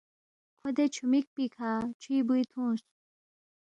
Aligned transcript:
کھو 0.59 0.69
دے 0.75 0.85
چُھومِک 0.93 1.25
پیکھہ 1.35 1.71
چُھوی 2.01 2.19
بُوی 2.27 2.43
تُھونگس 2.51 2.85